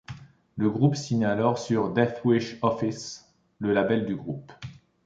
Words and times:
Le 0.57 0.67
groupe 0.71 0.95
signe 0.95 1.25
alors 1.25 1.59
sur 1.59 1.93
Deathwish 1.93 2.57
Office, 2.63 3.31
le 3.59 3.71
label 3.71 4.07
du 4.07 4.15
groupe'. 4.15 4.51